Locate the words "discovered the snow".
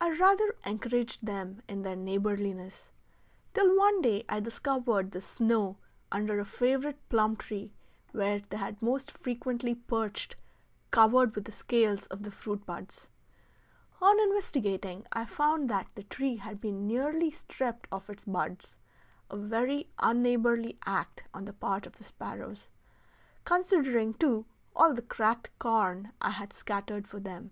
4.40-5.76